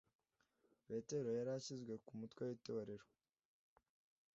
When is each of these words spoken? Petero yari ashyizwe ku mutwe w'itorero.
Petero 0.87 1.29
yari 1.37 1.51
ashyizwe 1.57 1.93
ku 2.05 2.11
mutwe 2.19 2.41
w'itorero. 2.49 3.05